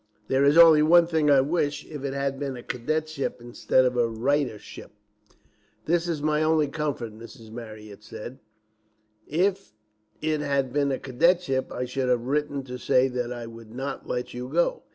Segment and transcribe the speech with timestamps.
[0.29, 1.29] "There is only one thing.
[1.29, 4.89] I wish it had been a cadetship, instead of a writership."
[5.85, 7.51] "That is my only comfort," Mrs.
[7.51, 8.39] Marryat said.
[9.27, 9.73] "If
[10.19, 14.07] it had been a cadetship, I should have written to say that I would not
[14.07, 14.81] let you go.